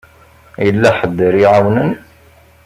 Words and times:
Yella 0.65 0.89
ḥedd 0.97 1.17
ara 1.27 1.39
iɛawnen? 1.43 1.91